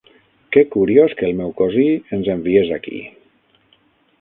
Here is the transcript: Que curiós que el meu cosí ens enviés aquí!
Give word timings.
Que 0.55 0.61
curiós 0.75 1.13
que 1.19 1.27
el 1.27 1.35
meu 1.41 1.51
cosí 1.59 1.85
ens 2.17 2.33
enviés 2.37 2.73
aquí! 2.79 3.03